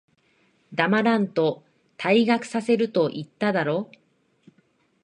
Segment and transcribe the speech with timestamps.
[0.73, 1.63] 黙らんと、
[1.99, 3.91] 退学させると言っただろ。